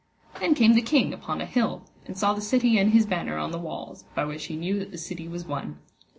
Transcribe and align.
Then 0.39 0.55
came 0.55 0.73
the 0.73 0.81
king 0.81 1.13
upon 1.13 1.41
an 1.41 1.47
hill, 1.47 1.83
and 2.07 2.17
saw 2.17 2.33
the 2.33 2.41
city 2.41 2.79
and 2.79 2.91
his 2.91 3.05
banner 3.05 3.37
on 3.37 3.51
the 3.51 3.59
walls, 3.59 4.03
by 4.15 4.25
which 4.25 4.45
he 4.45 4.55
knew 4.55 4.79
that 4.79 4.89
the 4.89 4.97
city 4.97 5.27
was 5.27 5.45
won. 5.45 5.77